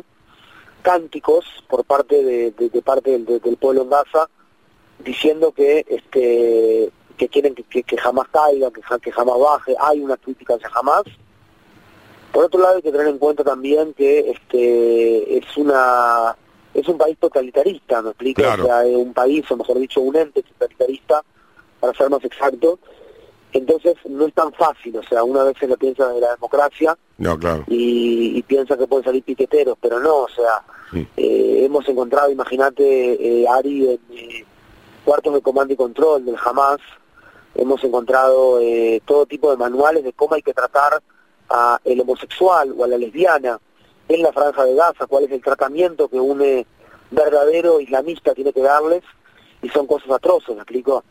cánticos 0.82 1.46
por 1.68 1.84
parte 1.84 2.24
de, 2.24 2.82
parte 2.82 3.20
del, 3.20 3.58
pueblo 3.58 3.82
en 3.82 3.90
Gaza 3.90 4.30
diciendo 5.00 5.52
que 5.52 5.86
este 5.90 6.92
que 7.18 7.28
quieren 7.28 7.54
que, 7.54 7.84
que, 7.84 7.98
jamás 7.98 8.30
caiga, 8.30 8.72
que, 8.72 8.82
que 9.02 9.12
jamás 9.12 9.38
baje, 9.38 9.76
hay 9.78 10.00
una 10.00 10.16
crítica 10.16 10.56
hacia 10.56 10.70
jamás, 10.70 11.04
Por 12.32 12.46
otro 12.46 12.62
lado 12.62 12.78
hay 12.78 12.82
que 12.82 12.94
tener 12.94 13.08
en 13.08 13.18
cuenta 13.18 13.44
también 13.44 13.94
que 13.94 14.32
este 14.32 15.38
es 15.38 15.58
una 15.58 16.38
es 16.80 16.88
un 16.88 16.98
país 16.98 17.18
totalitarista, 17.20 18.02
¿me 18.02 18.10
explico? 18.10 18.42
O 18.42 18.66
sea, 18.66 18.86
es 18.86 18.96
un 18.96 19.14
país, 19.14 19.50
o 19.50 19.58
mejor 19.58 19.80
dicho, 19.80 20.02
un 20.02 20.16
ente 20.16 20.44
totalitarista, 20.44 21.24
para 21.80 21.94
ser 21.94 22.10
más 22.10 22.24
exacto. 22.24 22.80
Entonces 23.52 23.96
no 24.08 24.28
es 24.28 24.34
tan 24.34 24.54
fácil, 24.54 24.96
o 24.98 25.04
sea, 25.04 25.24
una 25.24 25.44
vez 25.44 25.58
se 25.60 25.68
lo 25.68 25.76
piensa 25.76 26.08
de 26.10 26.22
la 26.22 26.36
democracia 26.36 26.96
no, 27.18 27.38
claro. 27.40 27.64
y, 27.68 28.42
piensa 28.44 28.78
que 28.78 28.86
pueden 28.86 29.06
salir 29.06 29.24
piqueteros, 29.24 29.76
pero 29.82 30.00
no, 30.00 30.18
o 30.18 30.30
sea, 30.30 30.62
eh, 31.18 31.62
hemos 31.66 31.88
encontrado, 31.90 32.30
imagínate, 32.30 32.84
eh, 33.42 33.48
Ari, 33.48 33.90
en 33.90 34.00
eh, 34.12 34.46
cuartos 35.04 35.34
de 35.34 35.42
comando 35.42 35.74
y 35.74 35.78
control 35.78 36.26
del 36.26 36.36
Hamas, 36.44 36.80
hemos 37.56 37.84
encontrado 37.84 38.60
eh, 38.62 39.02
todo 39.06 39.26
tipo 39.26 39.50
de 39.50 39.58
manuales 39.58 40.04
de 40.04 40.14
cómo 40.14 40.36
hay 40.36 40.44
que 40.44 40.54
tratar 40.54 41.02
a 41.50 41.80
el 41.84 42.02
homosexual 42.02 42.74
o 42.78 42.84
a 42.84 42.88
la 42.88 42.98
lesbiana 42.98 43.60
en 44.10 44.24
la 44.24 44.34
franja 44.34 44.66
de 44.66 44.76
Gaza, 44.76 45.08
cuál 45.08 45.24
es 45.24 45.32
el 45.32 45.42
tratamiento 45.42 46.10
que 46.10 46.20
un 46.20 46.66
verdadero 47.12 47.80
islamista 47.80 48.34
tiene 48.34 48.52
que 48.52 48.62
darles, 48.62 49.04
y 49.62 49.70
son 49.70 49.88
cosas 49.88 50.12
atroces, 50.12 50.56
¿me 50.56 50.62
explico? 50.62 51.04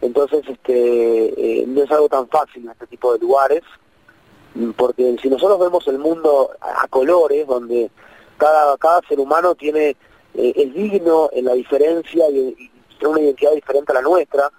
Entonces, 0.00 0.44
este, 0.48 1.62
eh, 1.62 1.64
no 1.66 1.82
es 1.82 1.90
algo 1.90 2.08
tan 2.08 2.28
fácil 2.28 2.64
en 2.64 2.70
este 2.70 2.86
tipo 2.86 3.12
de 3.12 3.18
lugares, 3.18 3.62
porque 4.76 5.16
si 5.20 5.28
nosotros 5.28 5.58
vemos 5.58 5.86
el 5.88 5.98
mundo 5.98 6.50
a, 6.60 6.86
colores, 6.88 7.46
donde 7.46 7.90
cada, 8.38 8.76
cada 8.78 9.00
ser 9.08 9.18
humano 9.18 9.54
tiene 9.54 9.96
eh, 10.34 10.72
digno 10.74 11.30
en 11.32 11.46
la 11.46 11.54
diferencia 11.54 12.28
y 12.30 12.70
tiene 12.98 13.14
una 13.14 13.20
identidad 13.20 13.52
diferente 13.52 13.92
a 13.92 13.96
la 13.96 14.02
nuestra, 14.02 14.50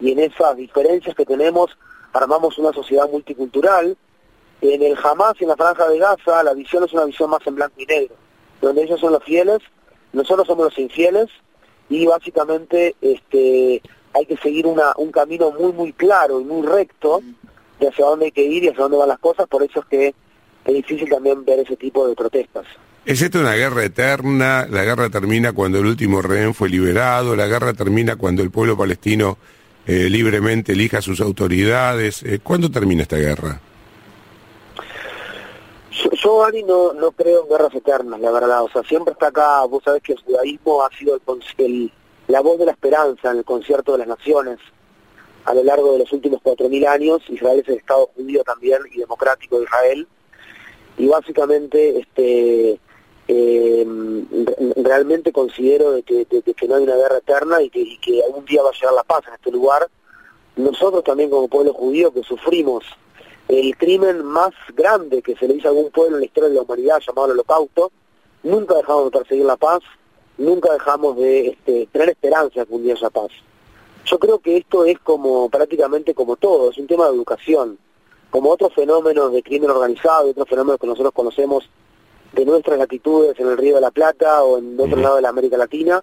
y 0.00 0.12
en 0.12 0.18
esas 0.18 0.56
diferencias 0.56 1.14
que 1.14 1.24
tenemos 1.24 1.70
armamos 2.12 2.58
una 2.58 2.72
sociedad 2.72 3.08
multicultural. 3.10 3.96
En 4.60 4.82
el 4.82 4.96
Hamas 5.02 5.34
y 5.38 5.44
en 5.44 5.50
la 5.50 5.56
Franja 5.56 5.88
de 5.88 5.98
Gaza 5.98 6.42
la 6.42 6.54
visión 6.54 6.84
es 6.84 6.92
una 6.92 7.04
visión 7.04 7.30
más 7.30 7.40
en 7.46 7.54
blanco 7.54 7.74
y 7.78 7.86
negro, 7.86 8.14
donde 8.60 8.82
ellos 8.82 9.00
son 9.00 9.12
los 9.12 9.22
fieles, 9.22 9.58
nosotros 10.12 10.46
somos 10.46 10.66
los 10.66 10.78
infieles 10.78 11.28
y 11.88 12.06
básicamente 12.06 12.94
este 13.00 13.82
hay 14.14 14.26
que 14.26 14.36
seguir 14.36 14.66
una, 14.66 14.92
un 14.96 15.10
camino 15.10 15.50
muy 15.50 15.72
muy 15.72 15.92
claro 15.92 16.40
y 16.40 16.44
muy 16.44 16.66
recto 16.66 17.20
de 17.80 17.88
hacia 17.88 18.06
dónde 18.06 18.26
hay 18.26 18.32
que 18.32 18.44
ir 18.44 18.64
y 18.64 18.68
hacia 18.68 18.84
dónde 18.84 18.96
van 18.96 19.08
las 19.08 19.18
cosas, 19.18 19.46
por 19.48 19.62
eso 19.62 19.80
es 19.80 19.86
que 19.86 20.14
es 20.64 20.74
difícil 20.74 21.08
también 21.08 21.44
ver 21.44 21.58
ese 21.58 21.76
tipo 21.76 22.06
de 22.08 22.14
protestas. 22.14 22.64
¿Es 23.04 23.20
esto 23.20 23.40
una 23.40 23.52
guerra 23.52 23.84
eterna? 23.84 24.66
¿La 24.70 24.82
guerra 24.82 25.10
termina 25.10 25.52
cuando 25.52 25.78
el 25.78 25.84
último 25.84 26.22
rehén 26.22 26.54
fue 26.54 26.70
liberado? 26.70 27.36
¿La 27.36 27.46
guerra 27.46 27.74
termina 27.74 28.16
cuando 28.16 28.42
el 28.42 28.50
pueblo 28.50 28.78
palestino 28.78 29.36
eh, 29.86 30.08
libremente 30.08 30.72
elija 30.72 31.02
sus 31.02 31.20
autoridades. 31.20 32.22
Eh, 32.22 32.40
¿Cuándo 32.42 32.70
termina 32.70 33.02
esta 33.02 33.16
guerra? 33.16 33.60
Yo, 36.24 36.42
Ari, 36.42 36.62
no, 36.62 36.94
no 36.94 37.12
creo 37.12 37.42
en 37.42 37.50
guerras 37.50 37.74
eternas, 37.74 38.18
la 38.18 38.30
verdad. 38.30 38.62
O 38.62 38.70
sea, 38.70 38.82
siempre 38.82 39.12
está 39.12 39.26
acá, 39.26 39.62
vos 39.66 39.84
sabés 39.84 40.02
que 40.02 40.14
el 40.14 40.20
judaísmo 40.20 40.82
ha 40.82 40.88
sido 40.96 41.20
el, 41.58 41.92
la 42.28 42.40
voz 42.40 42.58
de 42.58 42.64
la 42.64 42.72
esperanza 42.72 43.30
en 43.30 43.38
el 43.38 43.44
concierto 43.44 43.92
de 43.92 43.98
las 43.98 44.08
naciones 44.08 44.58
a 45.44 45.52
lo 45.52 45.62
largo 45.62 45.92
de 45.92 45.98
los 45.98 46.12
últimos 46.14 46.40
cuatro 46.42 46.70
mil 46.70 46.86
años. 46.86 47.20
Israel 47.28 47.60
es 47.60 47.68
el 47.68 47.76
Estado 47.76 48.08
judío 48.16 48.42
también 48.42 48.78
y 48.90 49.00
democrático 49.00 49.58
de 49.58 49.64
Israel. 49.64 50.08
Y 50.96 51.08
básicamente 51.08 51.98
este 51.98 52.80
eh, 53.28 53.86
realmente 54.76 55.30
considero 55.30 55.92
de 55.92 56.04
que, 56.04 56.24
que, 56.24 56.68
no 56.68 56.76
hay 56.76 56.84
una 56.84 56.96
guerra 56.96 57.18
eterna 57.18 57.60
y 57.60 57.68
que, 57.68 57.80
y 57.80 57.98
que 57.98 58.22
algún 58.24 58.46
día 58.46 58.62
va 58.62 58.70
a 58.70 58.72
llegar 58.72 58.94
la 58.94 59.04
paz 59.04 59.24
en 59.28 59.34
este 59.34 59.50
lugar. 59.50 59.90
Nosotros 60.56 61.04
también 61.04 61.28
como 61.28 61.48
pueblo 61.48 61.74
judío 61.74 62.14
que 62.14 62.22
sufrimos 62.22 62.82
el 63.48 63.76
crimen 63.76 64.24
más 64.24 64.52
grande 64.74 65.22
que 65.22 65.36
se 65.36 65.46
le 65.46 65.54
hizo 65.54 65.68
a 65.68 65.70
algún 65.70 65.90
pueblo 65.90 66.16
en 66.16 66.20
la 66.20 66.26
historia 66.26 66.48
de 66.48 66.56
la 66.56 66.62
humanidad 66.62 67.00
llamado 67.06 67.26
el 67.26 67.32
holocausto, 67.32 67.92
nunca 68.42 68.74
dejamos 68.76 69.04
de 69.04 69.18
perseguir 69.18 69.44
la 69.44 69.56
paz, 69.56 69.80
nunca 70.38 70.72
dejamos 70.72 71.16
de 71.16 71.48
este, 71.48 71.86
tener 71.92 72.10
esperanza 72.10 72.60
de 72.60 72.66
que 72.66 72.74
un 72.74 72.82
día 72.82 72.94
haya 72.94 73.10
paz. 73.10 73.30
Yo 74.06 74.18
creo 74.18 74.38
que 74.38 74.58
esto 74.58 74.84
es 74.84 74.98
como 74.98 75.48
prácticamente 75.48 76.14
como 76.14 76.36
todo, 76.36 76.70
es 76.70 76.78
un 76.78 76.86
tema 76.86 77.06
de 77.06 77.14
educación, 77.14 77.78
como 78.30 78.50
otros 78.50 78.74
fenómenos 78.74 79.32
de 79.32 79.42
crimen 79.42 79.70
organizado, 79.70 80.30
otros 80.30 80.48
fenómenos 80.48 80.80
que 80.80 80.86
nosotros 80.86 81.12
conocemos 81.14 81.68
de 82.32 82.44
nuestras 82.44 82.78
latitudes 82.78 83.38
en 83.38 83.46
el 83.46 83.56
Río 83.56 83.76
de 83.76 83.80
la 83.80 83.90
Plata 83.90 84.42
o 84.42 84.58
en 84.58 84.78
otro 84.78 84.96
lado 84.96 85.16
de 85.16 85.22
la 85.22 85.28
América 85.28 85.56
Latina. 85.56 86.02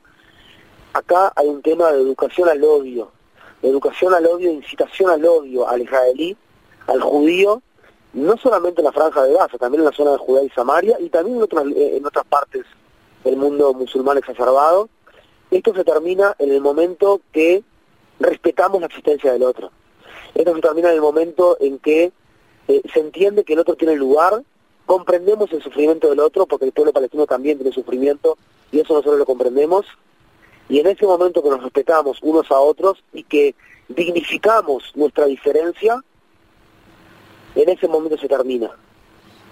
Acá 0.94 1.34
hay 1.36 1.48
un 1.48 1.62
tema 1.62 1.92
de 1.92 2.02
educación 2.02 2.50
al 2.50 2.64
odio, 2.64 3.12
de 3.62 3.70
educación 3.70 4.14
al 4.14 4.26
odio, 4.26 4.50
incitación 4.50 5.10
al 5.10 5.26
odio 5.26 5.68
al 5.68 5.82
israelí, 5.82 6.36
al 6.88 7.02
judío, 7.02 7.62
no 8.14 8.38
solamente 8.38 8.82
en 8.82 8.86
la 8.86 8.92
franja 8.92 9.24
de 9.24 9.34
Gaza, 9.34 9.58
también 9.58 9.82
en 9.82 9.86
la 9.86 9.96
zona 9.96 10.12
de 10.12 10.18
Judea 10.18 10.44
y 10.44 10.50
Samaria 10.50 10.98
y 11.00 11.10
también 11.10 11.38
en 11.38 11.44
otras, 11.44 11.66
eh, 11.68 11.98
en 11.98 12.06
otras 12.06 12.26
partes 12.26 12.66
del 13.24 13.38
mundo 13.38 13.74
musulmán 13.74 14.18
exacerbado. 14.18 14.90
Esto 15.50 15.74
se 15.74 15.84
termina 15.84 16.36
en 16.40 16.52
el 16.52 16.62
momento 16.62 17.22
que 17.32 17.64
respetamos 18.20 18.82
la 18.82 18.88
existencia 18.88 19.34
del 19.34 19.44
otro. 19.44 19.72
Esto 20.34 20.56
se 20.56 20.62
termina 20.62 20.90
en 20.90 20.96
el 20.96 21.02
momento 21.02 21.58
en 21.60 21.80
que 21.80 22.12
eh, 22.68 22.82
se 22.94 23.00
entiende 23.00 23.44
que 23.44 23.54
el 23.54 23.60
otro 23.60 23.76
tiene 23.76 23.96
lugar 23.96 24.44
comprendemos 24.92 25.50
el 25.54 25.64
sufrimiento 25.64 26.10
del 26.10 26.20
otro, 26.20 26.46
porque 26.46 26.66
el 26.66 26.74
pueblo 26.74 26.92
palestino 26.92 27.26
también 27.26 27.58
tiene 27.58 27.74
sufrimiento, 27.74 28.38
y 28.74 28.80
eso 28.82 28.94
nosotros 28.94 29.20
lo 29.20 29.26
comprendemos, 29.26 29.86
y 30.68 30.80
en 30.80 30.88
ese 30.88 31.06
momento 31.06 31.42
que 31.42 31.50
nos 31.50 31.64
respetamos 31.64 32.20
unos 32.22 32.52
a 32.52 32.60
otros 32.60 33.02
y 33.14 33.24
que 33.24 33.56
dignificamos 33.88 34.92
nuestra 34.96 35.28
diferencia, 35.28 36.04
en 37.56 37.70
ese 37.70 37.88
momento 37.88 38.18
se 38.18 38.28
termina. 38.28 38.72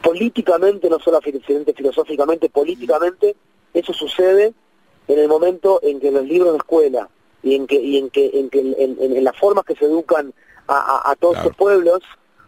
Políticamente, 0.01 0.89
no 0.89 0.99
solo 0.99 1.19
filosóficamente, 1.21 2.49
políticamente, 2.49 3.35
eso 3.73 3.93
sucede 3.93 4.53
en 5.07 5.19
el 5.19 5.27
momento 5.27 5.79
en 5.83 5.99
que 5.99 6.11
los 6.11 6.23
libros 6.23 6.53
de 6.53 6.57
escuela 6.57 7.09
y 7.43 7.55
en 7.55 7.67
que, 7.67 7.75
y 7.75 7.97
en, 7.97 8.09
que, 8.09 8.29
en, 8.33 8.49
que 8.49 8.59
en, 8.59 9.23
las 9.23 9.37
formas 9.37 9.65
que 9.65 9.75
se 9.75 9.85
educan 9.85 10.33
a, 10.67 11.15
todos 11.19 11.43
los 11.43 11.55
pueblos, 11.55 12.01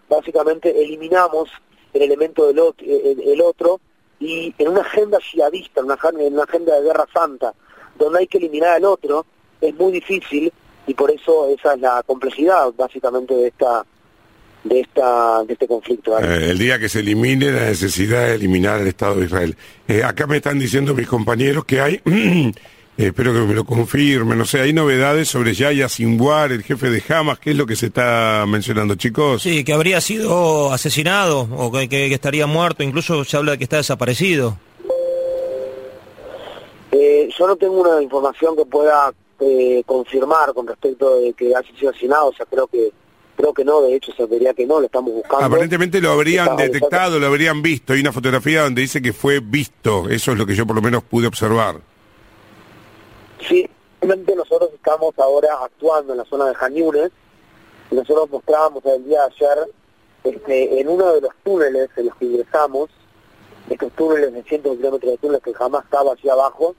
básicamente 0.08 0.84
eliminamos 0.84 1.50
el 1.94 2.04
elemento 2.04 2.48
del 2.48 2.60
otro, 2.60 2.86
el, 2.88 3.42
otro 3.42 3.80
y 4.20 4.54
en 4.60 4.68
una 4.68 4.82
agenda 4.82 5.20
jihadista, 5.20 5.82
en 5.82 5.88
una, 5.88 5.98
en 6.20 6.34
una 6.34 6.44
agenda 6.44 6.76
de 6.76 6.84
guerra 6.84 7.08
santa, 7.12 7.54
donde 7.98 8.20
hay 8.20 8.28
que 8.28 8.38
eliminar 8.38 8.76
al 8.76 8.86
otro, 8.86 9.26
es 9.60 9.74
muy 9.76 9.92
difícil 9.92 10.54
y 10.86 10.94
por 10.94 11.10
eso 11.10 11.48
esa 11.48 11.74
es 11.74 11.80
la 11.82 12.04
complejidad 12.04 12.72
básicamente 12.74 13.34
de 13.34 13.48
esta 13.48 13.86
de 14.64 14.82
esta 14.82 15.44
de 15.44 15.54
este 15.54 15.68
conflicto. 15.68 16.20
Eh, 16.20 16.52
el 16.52 16.58
día 16.58 16.80
que 16.80 16.90
se 16.90 17.00
elimine 17.00 17.52
la 17.52 17.66
necesidad 17.66 18.28
de 18.28 18.36
eliminar 18.36 18.82
el 18.82 18.88
Estado 18.88 19.16
de 19.16 19.26
Israel. 19.26 19.56
Eh, 19.88 20.04
acá 20.04 20.28
me 20.28 20.38
están 20.38 20.60
diciendo 20.60 20.94
mis 20.94 21.08
compañeros 21.08 21.66
que 21.66 21.82
hay 21.82 22.02
Eh, 22.98 23.08
espero 23.08 23.34
que 23.34 23.40
me 23.40 23.54
lo 23.54 23.64
confirmen. 23.64 24.38
No 24.38 24.46
sé, 24.46 24.62
hay 24.62 24.74
novedades 24.74 25.30
sobre 25.30 25.54
Yaya 25.54 25.88
Sinwar, 25.88 26.52
el 26.52 26.64
jefe 26.64 26.90
de 26.90 27.02
Hamas. 27.14 27.40
¿Qué 27.40 27.52
es 27.52 27.58
lo 27.58 27.66
que 27.66 27.76
se 27.76 27.88
está 27.88 28.46
mencionando, 28.48 28.96
chicos? 28.96 29.42
Sí, 29.42 29.64
que 29.64 29.74
habría 29.74 30.02
sido 30.02 30.72
asesinado 30.74 31.48
o 31.58 31.72
que, 31.72 32.14
estaría 32.14 32.48
muerto. 32.48 32.84
Incluso 32.84 33.24
se 33.24 33.38
habla 33.38 33.54
de 33.54 33.58
que 33.58 33.64
está 33.64 33.78
desaparecido. 33.78 34.58
Eh, 36.92 37.30
yo 37.38 37.48
no 37.48 37.56
tengo 37.56 37.82
una 37.82 38.02
información 38.02 38.56
que 38.58 38.66
pueda 38.66 39.14
eh, 39.40 39.82
confirmar 39.86 40.54
con 40.54 40.68
respecto 40.68 41.22
de 41.22 41.34
que 41.34 41.56
haya 41.56 41.68
sido 41.80 41.92
asesinado. 41.92 42.28
O 42.28 42.34
sea, 42.34 42.46
creo 42.46 42.68
que 42.68 42.92
creo 43.36 43.54
que 43.54 43.66
no. 43.66 43.82
De 43.82 43.96
hecho, 43.96 44.12
se 44.14 44.26
vería 44.26 44.54
que 44.54 44.66
no. 44.66 44.80
Lo 44.80 44.86
estamos 44.86 45.14
buscando. 45.14 45.46
Aparentemente 45.46 46.02
lo 46.02 46.12
habrían 46.12 46.56
detectado, 46.56 47.20
lo 47.20 47.28
habrían 47.28 47.62
visto. 47.62 47.94
Hay 47.94 48.02
una 48.02 48.12
fotografía 48.12 48.64
donde 48.64 48.82
dice 48.82 49.02
que 49.02 49.14
fue 49.14 49.40
visto. 49.40 50.10
Eso 50.10 50.32
es 50.32 50.38
lo 50.38 50.46
que 50.46 50.56
yo 50.56 50.66
por 50.66 50.76
lo 50.76 50.82
menos 50.82 51.04
pude 51.04 51.28
observar. 51.28 51.82
Sí, 53.48 53.70
realmente 54.00 54.36
nosotros 54.36 54.70
estamos 54.74 55.18
ahora 55.18 55.50
actuando 55.64 56.14
en 56.14 56.18
la 56.20 56.26
zona 56.26 56.46
de 56.48 56.56
Jañunes. 56.56 57.12
Nosotros 57.90 58.30
mostrábamos 58.30 58.86
el 58.86 59.04
día 59.06 59.20
de 59.20 59.26
ayer 59.26 59.68
este, 60.24 60.80
en 60.80 60.88
uno 60.88 61.14
de 61.14 61.22
los 61.22 61.32
túneles 61.44 61.90
en 61.98 62.06
los 62.06 62.16
que 62.16 62.26
ingresamos, 62.26 62.90
estos 63.70 63.92
túneles 63.94 64.34
de 64.34 64.44
cientos 64.44 64.74
de 64.74 64.78
kilómetros 64.78 65.12
de 65.12 65.18
túneles 65.18 65.44
que 65.44 65.54
jamás 65.54 65.84
estaba 65.86 66.12
allí 66.12 66.30
abajo, 66.30 66.76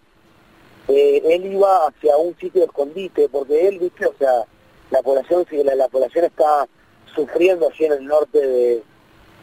eh, 0.89 1.23
él 1.25 1.53
iba 1.53 1.87
hacia 1.87 2.17
un 2.17 2.37
sitio 2.39 2.61
de 2.61 2.67
escondite, 2.67 3.29
porque 3.29 3.69
él, 3.69 3.79
viste, 3.79 4.07
o 4.07 4.15
sea, 4.19 4.45
la 4.93 5.03
población, 5.03 5.45
la, 5.65 5.75
la 5.75 5.89
población 5.89 6.27
está 6.27 6.69
sufriendo 7.15 7.69
allí 7.69 7.85
en 7.87 7.93
el 7.93 8.05
norte 8.07 8.39
de, 8.39 8.83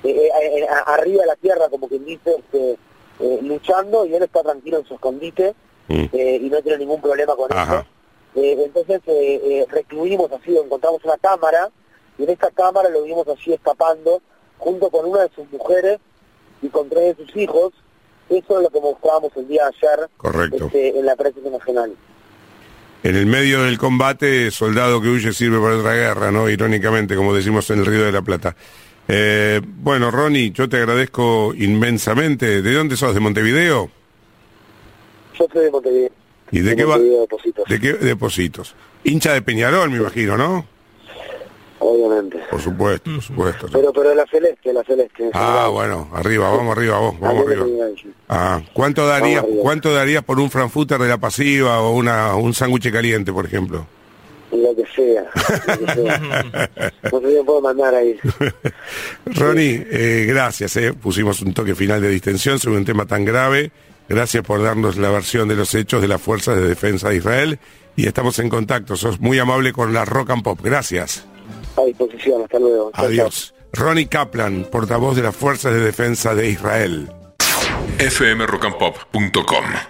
eh, 0.04 0.68
arriba 0.86 1.22
de 1.24 1.28
la 1.28 1.36
tierra, 1.36 1.68
como 1.70 1.90
quien 1.90 2.06
dice, 2.06 2.36
este, 2.38 2.78
eh, 3.20 3.40
luchando, 3.42 4.06
y 4.06 4.16
él 4.16 4.24
está 4.24 4.42
tranquilo 4.44 4.78
en 4.78 4.86
su 4.86 4.94
escondite, 4.94 5.56
Mm. 5.90 6.06
Eh, 6.14 6.40
y 6.44 6.50
no 6.50 6.62
tiene 6.62 6.78
ningún 6.78 7.02
problema 7.02 7.36
con 7.36 7.52
eso. 7.52 7.84
Eh, 8.36 8.64
entonces 8.64 9.02
eh, 9.08 9.66
recluimos 9.70 10.32
así, 10.32 10.56
encontramos 10.56 11.04
una 11.04 11.18
cámara 11.18 11.72
y 12.18 12.24
en 12.24 12.30
esta 12.30 12.52
cámara 12.52 12.90
lo 12.90 13.02
vimos 13.02 13.28
así 13.28 13.52
escapando 13.52 14.22
junto 14.60 14.90
con 14.92 15.06
una 15.08 15.24
de 15.24 15.30
sus 15.34 15.52
mujeres 15.52 16.00
y 16.62 16.70
con 16.70 16.90
tres 16.90 17.18
de 17.18 17.26
sus 17.26 17.36
hijos. 17.36 17.74
Eso 18.30 18.58
es 18.58 18.64
lo 18.64 18.70
que 18.70 18.80
mostrábamos 18.80 19.36
el 19.36 19.48
día 19.48 19.64
de 19.64 19.88
ayer. 19.88 20.10
Este, 20.54 21.00
en 21.00 21.06
la 21.08 21.16
prensa 21.16 21.40
nacional. 21.50 21.96
En 23.02 23.16
el 23.16 23.26
medio 23.26 23.64
del 23.64 23.78
combate, 23.78 24.52
soldado 24.52 25.02
que 25.02 25.08
huye 25.08 25.32
sirve 25.32 25.60
para 25.60 25.78
otra 25.78 25.94
guerra, 25.94 26.32
¿no? 26.32 26.50
Irónicamente, 26.50 27.16
como 27.16 27.34
decimos 27.34 27.70
en 27.70 27.80
el 27.80 27.86
Río 27.86 28.04
de 28.04 28.12
la 28.12 28.22
Plata. 28.22 28.56
Eh, 29.08 29.62
bueno, 29.64 30.12
Ronnie, 30.12 30.52
yo 30.52 30.68
te 30.68 30.78
agradezco 30.78 31.54
inmensamente. 31.56 32.62
¿De 32.62 32.74
dónde 32.74 32.98
sos? 32.98 33.14
¿De 33.14 33.20
Montevideo? 33.20 33.90
Yo 35.38 35.48
soy 35.52 35.64
de 35.64 35.72
Montevideo. 35.72 36.12
¿Y 36.52 36.60
de, 36.60 36.76
qué 36.76 36.84
va? 36.84 36.98
¿De 36.98 37.80
qué 37.80 37.94
depositos? 37.94 38.76
Hincha 39.04 39.34
de 39.34 39.42
Peñarol, 39.42 39.90
me 39.90 39.98
imagino, 39.98 40.38
¿no? 40.38 40.66
Obviamente. 41.80 42.40
Por 42.50 42.62
supuesto, 42.62 43.12
por 43.12 43.24
supuesto. 43.24 43.68
Pero, 43.72 43.94
pero 43.94 44.14
la 44.14 44.26
celeste, 44.26 44.74
la 44.74 44.84
celeste. 44.84 45.30
Ah, 45.34 45.70
bueno, 45.72 46.10
arriba, 46.14 46.50
vamos 46.52 46.78
arriba, 46.78 47.00
vos, 47.00 47.20
vamos 47.20 47.48
arriba. 47.48 47.66
Ah, 48.28 48.62
¿cuánto 48.74 49.08
darías, 49.08 49.46
cuánto 49.62 49.94
darías 49.94 50.24
por 50.24 50.40
un 50.40 50.52
frankfurter 50.52 51.00
de 51.00 51.08
la 51.08 51.18
pasiva 51.18 51.82
o 51.82 51.94
una 51.94 52.36
un 52.36 52.54
sándwich 52.54 52.92
caliente, 52.92 53.32
por 53.32 53.46
ejemplo? 53.46 53.86
Lo 54.52 54.76
que 54.76 54.84
sea, 54.96 55.26
no 57.12 57.22
sé 57.22 57.38
si 57.38 57.44
puedo 57.44 57.62
mandar 57.62 57.94
ahí. 57.94 58.20
Ronnie, 59.26 59.86
eh, 59.92 60.26
gracias, 60.28 60.76
eh. 60.78 60.94
pusimos 60.94 61.42
un 61.42 61.54
toque 61.54 61.76
final 61.76 62.02
de 62.02 62.10
distensión 62.10 62.58
sobre 62.58 62.78
un 62.78 62.86
tema 62.86 63.06
tan 63.06 63.24
grave. 63.24 63.72
Gracias 64.10 64.44
por 64.44 64.64
darnos 64.64 64.98
la 64.98 65.12
versión 65.12 65.48
de 65.48 65.56
los 65.56 65.76
hechos 65.76 66.02
de 66.02 66.08
las 66.08 66.20
fuerzas 66.20 66.56
de 66.56 66.68
defensa 66.68 67.10
de 67.10 67.18
Israel 67.18 67.60
y 67.96 68.08
estamos 68.08 68.40
en 68.40 68.50
contacto. 68.50 68.96
Sos 68.96 69.20
muy 69.20 69.38
amable 69.38 69.72
con 69.72 69.94
la 69.94 70.04
Rock 70.04 70.32
and 70.32 70.42
Pop. 70.42 70.60
Gracias. 70.64 71.28
A 71.80 71.86
disposición, 71.86 72.44
hasta 72.44 72.60
luego. 72.60 72.92
Adiós. 72.94 73.54
Ronnie 73.74 74.08
Kaplan, 74.08 74.66
portavoz 74.72 75.16
de 75.16 75.24
las 75.24 75.36
fuerzas 75.36 75.74
de 75.74 75.80
defensa 75.80 76.36
de 76.36 76.50
Israel. 76.50 77.10
fmrockandpop.com 77.98 79.90